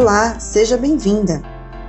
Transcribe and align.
Olá, 0.00 0.38
seja 0.38 0.76
bem-vinda! 0.76 1.42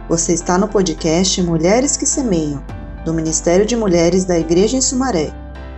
Você 0.09 0.33
está 0.33 0.57
no 0.57 0.67
podcast 0.67 1.43
Mulheres 1.43 1.95
que 1.95 2.07
Semeiam, 2.07 2.63
do 3.05 3.13
Ministério 3.13 3.67
de 3.67 3.75
Mulheres 3.75 4.25
da 4.25 4.35
Igreja 4.35 4.75
em 4.75 4.81
Sumaré. 4.81 5.31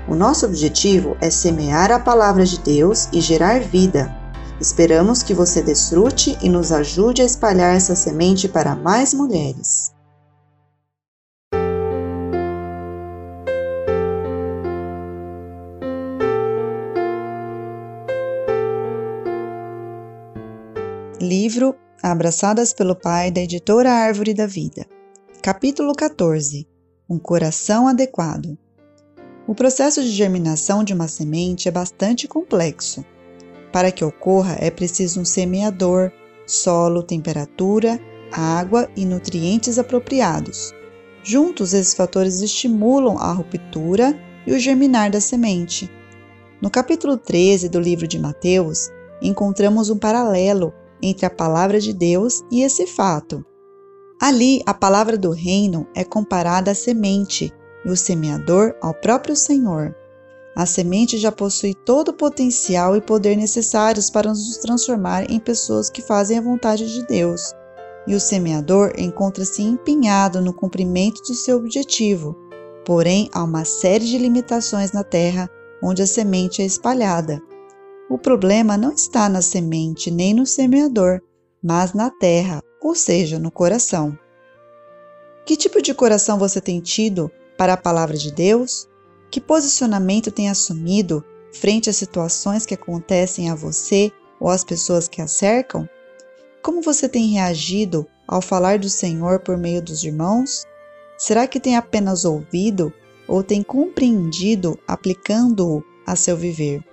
O 0.07 0.15
nosso 0.15 0.45
objetivo 0.45 1.17
é 1.19 1.29
semear 1.29 1.91
a 1.91 1.99
palavra 1.99 2.45
de 2.45 2.57
Deus 2.61 3.09
e 3.11 3.19
gerar 3.19 3.59
vida. 3.59 4.15
Esperamos 4.61 5.21
que 5.21 5.33
você 5.33 5.61
desfrute 5.61 6.37
e 6.41 6.47
nos 6.47 6.71
ajude 6.71 7.21
a 7.21 7.25
espalhar 7.25 7.75
essa 7.75 7.97
semente 7.97 8.47
para 8.47 8.77
mais 8.77 9.13
mulheres. 9.13 9.91
Livro 21.19 21.75
Abraçadas 22.03 22.73
pelo 22.73 22.95
Pai 22.95 23.29
da 23.29 23.41
editora 23.41 23.91
Árvore 23.91 24.33
da 24.33 24.47
Vida. 24.47 24.87
Capítulo 25.39 25.93
14 25.93 26.67
Um 27.07 27.19
coração 27.19 27.87
adequado. 27.87 28.57
O 29.47 29.53
processo 29.53 30.01
de 30.01 30.09
germinação 30.09 30.83
de 30.83 30.95
uma 30.95 31.07
semente 31.07 31.67
é 31.67 31.71
bastante 31.71 32.27
complexo. 32.27 33.05
Para 33.71 33.91
que 33.91 34.03
ocorra, 34.03 34.57
é 34.59 34.71
preciso 34.71 35.21
um 35.21 35.25
semeador, 35.25 36.11
solo, 36.47 37.03
temperatura, 37.03 37.99
água 38.31 38.89
e 38.95 39.05
nutrientes 39.05 39.77
apropriados. 39.77 40.73
Juntos, 41.23 41.71
esses 41.71 41.93
fatores 41.93 42.41
estimulam 42.41 43.19
a 43.19 43.31
ruptura 43.31 44.19
e 44.47 44.53
o 44.53 44.59
germinar 44.59 45.11
da 45.11 45.21
semente. 45.21 45.87
No 46.59 46.71
capítulo 46.71 47.15
13 47.15 47.69
do 47.69 47.79
livro 47.79 48.07
de 48.07 48.17
Mateus, 48.17 48.89
encontramos 49.21 49.91
um 49.91 49.99
paralelo 49.99 50.73
entre 51.01 51.25
a 51.25 51.29
palavra 51.29 51.79
de 51.79 51.93
Deus 51.93 52.43
e 52.51 52.61
esse 52.61 52.85
fato. 52.85 53.45
Ali, 54.21 54.61
a 54.65 54.73
palavra 54.73 55.17
do 55.17 55.31
reino 55.31 55.87
é 55.95 56.03
comparada 56.03 56.71
à 56.71 56.75
semente 56.75 57.51
e 57.83 57.89
o 57.89 57.97
semeador 57.97 58.75
ao 58.81 58.93
próprio 58.93 59.35
Senhor. 59.35 59.95
A 60.55 60.65
semente 60.65 61.17
já 61.17 61.31
possui 61.31 61.73
todo 61.73 62.09
o 62.09 62.13
potencial 62.13 62.95
e 62.95 63.01
poder 63.01 63.35
necessários 63.35 64.09
para 64.09 64.29
nos 64.29 64.57
transformar 64.57 65.29
em 65.31 65.39
pessoas 65.39 65.89
que 65.89 66.01
fazem 66.01 66.37
a 66.37 66.41
vontade 66.41 66.93
de 66.93 67.05
Deus. 67.07 67.41
E 68.05 68.13
o 68.13 68.19
semeador 68.19 68.93
encontra-se 68.97 69.61
empenhado 69.61 70.41
no 70.41 70.53
cumprimento 70.53 71.23
de 71.23 71.33
seu 71.33 71.57
objetivo. 71.57 72.35
Porém, 72.85 73.29
há 73.31 73.43
uma 73.43 73.63
série 73.63 74.05
de 74.05 74.17
limitações 74.17 74.91
na 74.91 75.03
terra 75.03 75.49
onde 75.81 76.01
a 76.01 76.07
semente 76.07 76.61
é 76.61 76.65
espalhada. 76.65 77.41
O 78.11 78.17
problema 78.17 78.75
não 78.75 78.91
está 78.91 79.29
na 79.29 79.41
semente 79.41 80.11
nem 80.11 80.33
no 80.33 80.45
semeador, 80.45 81.21
mas 81.63 81.93
na 81.93 82.09
terra, 82.09 82.61
ou 82.81 82.93
seja, 82.93 83.39
no 83.39 83.49
coração. 83.49 84.19
Que 85.45 85.55
tipo 85.55 85.81
de 85.81 85.93
coração 85.93 86.37
você 86.37 86.59
tem 86.59 86.81
tido 86.81 87.31
para 87.57 87.71
a 87.71 87.77
palavra 87.77 88.17
de 88.17 88.29
Deus? 88.29 88.85
Que 89.29 89.39
posicionamento 89.39 90.29
tem 90.29 90.49
assumido 90.49 91.23
frente 91.53 91.89
às 91.89 91.95
situações 91.95 92.65
que 92.65 92.73
acontecem 92.73 93.49
a 93.49 93.55
você 93.55 94.11
ou 94.41 94.49
às 94.49 94.65
pessoas 94.65 95.07
que 95.07 95.21
a 95.21 95.27
cercam? 95.27 95.87
Como 96.61 96.81
você 96.81 97.07
tem 97.07 97.29
reagido 97.29 98.05
ao 98.27 98.41
falar 98.41 98.77
do 98.77 98.89
Senhor 98.89 99.39
por 99.39 99.55
meio 99.55 99.81
dos 99.81 100.03
irmãos? 100.03 100.65
Será 101.17 101.47
que 101.47 101.61
tem 101.61 101.77
apenas 101.77 102.25
ouvido 102.25 102.93
ou 103.25 103.41
tem 103.41 103.63
compreendido 103.63 104.77
aplicando-o 104.85 105.81
a 106.05 106.13
seu 106.17 106.35
viver? 106.35 106.90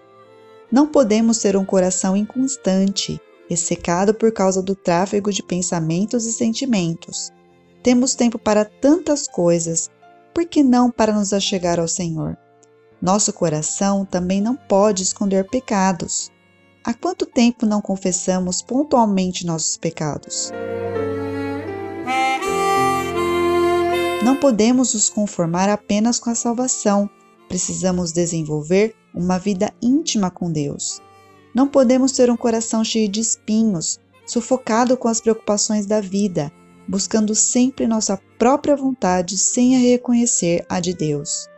Não 0.71 0.87
podemos 0.87 1.39
ter 1.39 1.57
um 1.57 1.65
coração 1.65 2.17
inconstante, 2.17 3.21
ressecado 3.49 4.13
por 4.13 4.31
causa 4.31 4.63
do 4.63 4.75
tráfego 4.75 5.33
de 5.33 5.43
pensamentos 5.43 6.27
e 6.27 6.33
sentimentos. 6.33 7.33
Temos 7.83 8.15
tempo 8.15 8.39
para 8.39 8.67
tantas 8.67 9.27
coisas, 9.27 9.91
por 10.35 10.45
que 10.45 10.63
não 10.63 10.91
para 10.91 11.13
nos 11.13 11.33
achegar 11.33 11.81
ao 11.81 11.89
Senhor? 11.89 12.37
Nosso 13.01 13.33
coração 13.33 14.05
também 14.05 14.41
não 14.41 14.55
pode 14.55 15.03
esconder 15.03 15.49
pecados. 15.49 16.31
Há 16.85 16.93
quanto 16.93 17.25
tempo 17.25 17.65
não 17.65 17.81
confessamos 17.81 18.61
pontualmente 18.61 19.47
nossos 19.47 19.77
pecados? 19.77 20.53
Não 24.23 24.37
podemos 24.37 24.93
nos 24.93 25.09
conformar 25.09 25.71
apenas 25.71 26.19
com 26.19 26.29
a 26.29 26.35
salvação, 26.35 27.09
precisamos 27.49 28.13
desenvolver 28.13 28.95
uma 29.15 29.39
vida 29.39 29.73
íntima 29.83 30.31
com 30.31 30.53
Deus. 30.53 31.01
Não 31.55 31.67
podemos 31.67 32.13
ter 32.13 32.31
um 32.31 32.37
coração 32.37 32.85
cheio 32.85 33.09
de 33.09 33.21
espinhos, 33.21 33.99
sufocado 34.27 34.97
com 34.97 35.09
as 35.09 35.21
preocupações 35.21 35.87
da 35.87 36.01
vida, 36.01 36.53
buscando 36.87 37.35
sempre 37.35 37.87
nossa 37.87 38.21
própria 38.39 38.77
vontade 38.77 39.37
sem 39.37 39.77
a 39.77 39.79
reconhecer 39.79 40.65
a 40.69 40.79
de 40.79 40.95
Deus. 40.95 41.49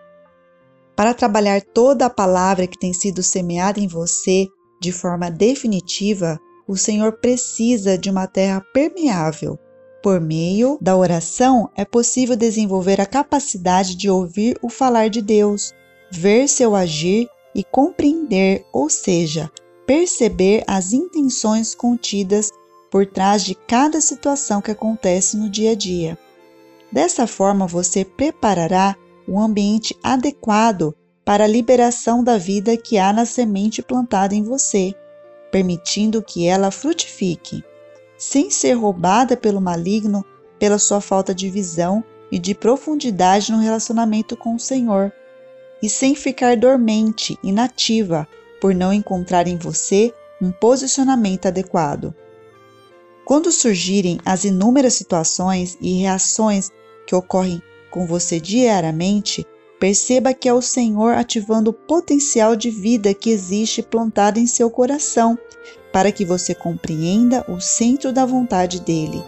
Para 0.96 1.14
trabalhar 1.14 1.62
toda 1.62 2.06
a 2.06 2.10
palavra 2.10 2.66
que 2.66 2.78
tem 2.78 2.92
sido 2.92 3.22
semeada 3.22 3.80
em 3.80 3.88
você 3.88 4.46
de 4.80 4.92
forma 4.92 5.30
definitiva, 5.30 6.38
o 6.66 6.76
Senhor 6.76 7.12
precisa 7.12 7.98
de 7.98 8.08
uma 8.08 8.26
terra 8.26 8.60
permeável. 8.72 9.58
Por 10.02 10.20
meio 10.20 10.78
da 10.80 10.96
oração, 10.96 11.68
é 11.76 11.84
possível 11.84 12.36
desenvolver 12.36 13.00
a 13.00 13.06
capacidade 13.06 13.94
de 13.94 14.08
ouvir 14.08 14.58
o 14.62 14.70
falar 14.70 15.10
de 15.10 15.20
Deus, 15.20 15.74
ver 16.10 16.48
seu 16.48 16.74
agir 16.74 17.28
e 17.54 17.62
compreender, 17.64 18.64
ou 18.72 18.88
seja, 18.88 19.50
perceber 19.86 20.62
as 20.66 20.92
intenções 20.92 21.74
contidas 21.74 22.50
por 22.90 23.06
trás 23.06 23.44
de 23.44 23.54
cada 23.54 24.00
situação 24.00 24.60
que 24.60 24.70
acontece 24.70 25.36
no 25.36 25.48
dia 25.48 25.72
a 25.72 25.74
dia. 25.74 26.18
Dessa 26.90 27.26
forma, 27.26 27.66
você 27.66 28.04
preparará 28.04 28.96
um 29.28 29.40
ambiente 29.40 29.96
adequado 30.02 30.94
para 31.24 31.44
a 31.44 31.48
liberação 31.48 32.24
da 32.24 32.36
vida 32.36 32.76
que 32.76 32.98
há 32.98 33.12
na 33.12 33.24
semente 33.24 33.82
plantada 33.82 34.34
em 34.34 34.42
você, 34.42 34.94
permitindo 35.52 36.22
que 36.22 36.46
ela 36.46 36.70
frutifique, 36.70 37.62
sem 38.18 38.50
ser 38.50 38.72
roubada 38.72 39.36
pelo 39.36 39.60
maligno 39.60 40.24
pela 40.58 40.78
sua 40.78 41.00
falta 41.00 41.34
de 41.34 41.48
visão 41.48 42.04
e 42.30 42.38
de 42.38 42.54
profundidade 42.54 43.50
no 43.50 43.58
relacionamento 43.58 44.36
com 44.36 44.54
o 44.54 44.60
Senhor, 44.60 45.12
e 45.82 45.88
sem 45.88 46.14
ficar 46.14 46.56
dormente, 46.56 47.38
inativa, 47.42 48.28
por 48.60 48.74
não 48.74 48.92
encontrar 48.92 49.46
em 49.46 49.56
você 49.56 50.12
um 50.40 50.50
posicionamento 50.50 51.46
adequado. 51.46 52.14
Quando 53.24 53.52
surgirem 53.52 54.18
as 54.24 54.44
inúmeras 54.44 54.94
situações 54.94 55.78
e 55.80 55.98
reações 55.98 56.70
que 57.06 57.14
ocorrem 57.14 57.62
com 57.90 58.06
você 58.06 58.40
diariamente, 58.40 59.46
perceba 59.78 60.34
que 60.34 60.48
é 60.48 60.52
o 60.52 60.62
Senhor 60.62 61.14
ativando 61.14 61.70
o 61.70 61.74
potencial 61.74 62.54
de 62.54 62.70
vida 62.70 63.14
que 63.14 63.30
existe 63.30 63.82
plantado 63.82 64.38
em 64.38 64.46
seu 64.46 64.70
coração, 64.70 65.38
para 65.92 66.12
que 66.12 66.24
você 66.24 66.54
compreenda 66.54 67.44
o 67.48 67.60
centro 67.60 68.12
da 68.12 68.26
vontade 68.26 68.80
dele. 68.80 69.22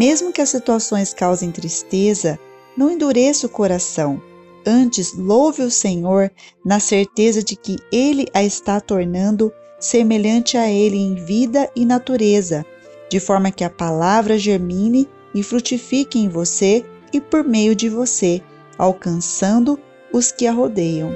Mesmo 0.00 0.32
que 0.32 0.40
as 0.40 0.48
situações 0.48 1.12
causem 1.12 1.50
tristeza, 1.50 2.38
não 2.74 2.90
endureça 2.90 3.46
o 3.46 3.50
coração. 3.50 4.18
Antes, 4.66 5.12
louve 5.12 5.60
o 5.60 5.70
Senhor 5.70 6.30
na 6.64 6.80
certeza 6.80 7.42
de 7.42 7.54
que 7.54 7.76
Ele 7.92 8.26
a 8.32 8.42
está 8.42 8.80
tornando 8.80 9.52
semelhante 9.78 10.56
a 10.56 10.70
Ele 10.70 10.96
em 10.96 11.16
vida 11.16 11.70
e 11.76 11.84
natureza, 11.84 12.64
de 13.10 13.20
forma 13.20 13.50
que 13.50 13.62
a 13.62 13.68
palavra 13.68 14.38
germine 14.38 15.06
e 15.34 15.42
frutifique 15.42 16.18
em 16.18 16.30
você 16.30 16.82
e 17.12 17.20
por 17.20 17.44
meio 17.44 17.74
de 17.76 17.90
você, 17.90 18.40
alcançando 18.78 19.78
os 20.14 20.32
que 20.32 20.46
a 20.46 20.52
rodeiam. 20.52 21.14